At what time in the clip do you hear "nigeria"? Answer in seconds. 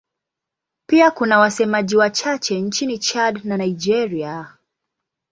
3.57-4.57